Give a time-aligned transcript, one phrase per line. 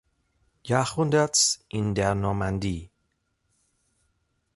[0.65, 2.89] Jahrhunderts in der Normandie.